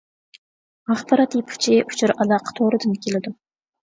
[0.93, 3.35] ئاخبارات يىپ ئۇچى «ئۇچۇر ئالاقە تورى» دىن كېلىدۇ.